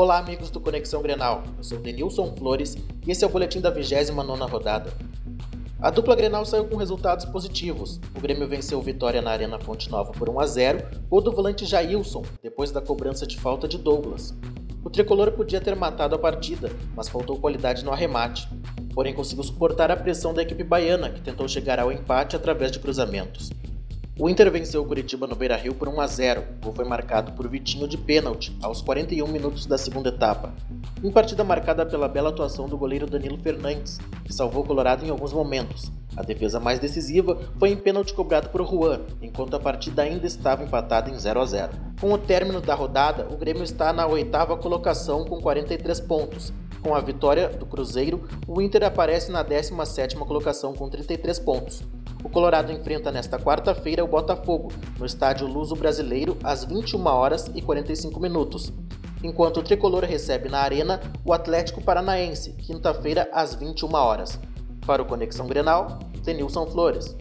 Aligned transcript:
Olá, 0.00 0.18
amigos 0.18 0.48
do 0.48 0.60
Conexão 0.60 1.02
Grenal. 1.02 1.42
Eu 1.56 1.64
sou 1.64 1.76
Denilson 1.76 2.32
Flores 2.36 2.76
e 3.04 3.10
esse 3.10 3.24
é 3.24 3.26
o 3.26 3.30
boletim 3.30 3.60
da 3.60 3.68
29 3.68 4.44
rodada. 4.48 4.92
A 5.80 5.90
dupla 5.90 6.14
Grenal 6.14 6.44
saiu 6.44 6.66
com 6.68 6.76
resultados 6.76 7.24
positivos. 7.24 8.00
O 8.16 8.20
Grêmio 8.20 8.46
venceu 8.46 8.80
Vitória 8.80 9.20
na 9.20 9.32
Arena 9.32 9.58
Fonte 9.58 9.90
Nova 9.90 10.12
por 10.12 10.30
1 10.30 10.38
a 10.38 10.46
0, 10.46 10.86
gol 11.08 11.20
do 11.20 11.32
volante 11.32 11.66
Jailson, 11.66 12.22
depois 12.40 12.70
da 12.70 12.80
cobrança 12.80 13.26
de 13.26 13.40
falta 13.40 13.66
de 13.66 13.76
Douglas. 13.76 14.32
O 14.84 14.88
tricolor 14.88 15.32
podia 15.32 15.60
ter 15.60 15.74
matado 15.74 16.14
a 16.14 16.18
partida, 16.20 16.70
mas 16.94 17.08
faltou 17.08 17.36
qualidade 17.36 17.84
no 17.84 17.90
arremate. 17.90 18.48
Porém, 18.94 19.12
conseguiu 19.12 19.42
suportar 19.42 19.90
a 19.90 19.96
pressão 19.96 20.32
da 20.32 20.42
equipe 20.42 20.62
baiana, 20.62 21.10
que 21.10 21.20
tentou 21.20 21.48
chegar 21.48 21.80
ao 21.80 21.90
empate 21.90 22.36
através 22.36 22.70
de 22.70 22.78
cruzamentos. 22.78 23.50
O 24.20 24.28
Inter 24.28 24.50
venceu 24.50 24.82
o 24.82 24.84
Curitiba 24.84 25.28
no 25.28 25.36
Beira-Rio 25.36 25.76
por 25.76 25.88
1 25.88 26.00
a 26.00 26.06
0. 26.08 26.40
O 26.40 26.64
gol 26.64 26.74
foi 26.74 26.84
marcado 26.84 27.30
por 27.34 27.46
Vitinho 27.46 27.86
de 27.86 27.96
pênalti 27.96 28.52
aos 28.60 28.82
41 28.82 29.28
minutos 29.28 29.64
da 29.64 29.78
segunda 29.78 30.08
etapa. 30.08 30.52
Em 31.04 31.12
partida 31.12 31.44
marcada 31.44 31.86
pela 31.86 32.08
bela 32.08 32.30
atuação 32.30 32.68
do 32.68 32.76
goleiro 32.76 33.06
Danilo 33.06 33.38
Fernandes, 33.38 34.00
que 34.24 34.34
salvou 34.34 34.64
o 34.64 34.66
Colorado 34.66 35.06
em 35.06 35.10
alguns 35.10 35.32
momentos. 35.32 35.92
A 36.16 36.22
defesa 36.24 36.58
mais 36.58 36.80
decisiva 36.80 37.38
foi 37.60 37.70
em 37.70 37.76
pênalti 37.76 38.12
cobrado 38.12 38.48
por 38.48 38.66
Juan, 38.66 39.02
enquanto 39.22 39.54
a 39.54 39.60
partida 39.60 40.02
ainda 40.02 40.26
estava 40.26 40.64
empatada 40.64 41.08
em 41.08 41.16
0 41.16 41.40
a 41.40 41.46
0. 41.46 41.72
Com 42.00 42.12
o 42.12 42.18
término 42.18 42.60
da 42.60 42.74
rodada, 42.74 43.28
o 43.30 43.36
Grêmio 43.36 43.62
está 43.62 43.92
na 43.92 44.04
oitava 44.04 44.56
colocação 44.56 45.24
com 45.24 45.40
43 45.40 46.00
pontos. 46.00 46.52
Com 46.82 46.92
a 46.92 47.00
vitória 47.00 47.48
do 47.50 47.66
Cruzeiro, 47.66 48.24
o 48.48 48.60
Inter 48.60 48.82
aparece 48.82 49.30
na 49.30 49.44
17ª 49.44 50.18
colocação 50.18 50.72
com 50.74 50.88
33 50.88 51.38
pontos. 51.38 51.84
O 52.28 52.30
Colorado 52.30 52.70
enfrenta 52.70 53.10
nesta 53.10 53.38
quarta-feira 53.38 54.04
o 54.04 54.06
Botafogo, 54.06 54.70
no 54.98 55.06
estádio 55.06 55.46
Luso 55.46 55.74
Brasileiro, 55.74 56.36
às 56.44 56.62
21 56.62 57.06
horas 57.06 57.50
e 57.54 57.62
45 57.62 58.20
minutos. 58.20 58.70
Enquanto 59.24 59.60
o 59.60 59.62
tricolor 59.62 60.04
recebe 60.04 60.46
na 60.50 60.58
Arena 60.58 61.00
o 61.24 61.32
Atlético 61.32 61.80
Paranaense, 61.80 62.52
quinta-feira 62.52 63.30
às 63.32 63.54
21 63.54 63.94
horas. 63.94 64.38
Para 64.86 65.00
o 65.00 65.06
Conexão 65.06 65.46
Grenal, 65.46 66.00
Denilson 66.22 66.66
Flores. 66.66 67.16